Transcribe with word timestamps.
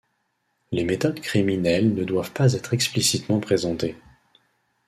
Les 0.71 0.83
méthodes 0.83 1.19
criminelles 1.19 1.93
ne 1.93 2.03
doivent 2.03 2.31
pas 2.31 2.53
être 2.53 2.73
explicitement 2.73 3.39
présentées. 3.39 3.95